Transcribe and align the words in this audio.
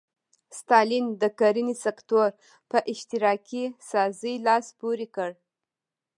ستالین 0.59 1.05
د 1.21 1.23
کرنې 1.39 1.75
سکتور 1.85 2.29
په 2.69 2.77
اشتراکي 2.91 3.63
سازۍ 3.89 4.35
لاس 4.47 4.65
پورې 4.79 5.07
کړ. 5.15 5.31